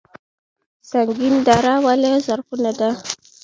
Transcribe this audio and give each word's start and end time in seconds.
سنګین 0.89 1.35
دره 1.47 1.73
ولې 1.85 2.13
زرغونه 2.25 2.71
ده؟ 2.79 2.89